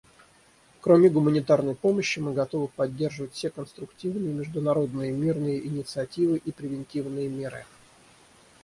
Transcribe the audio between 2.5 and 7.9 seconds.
поддержать все конструктивные международные мирные инициативы и превентивные меры.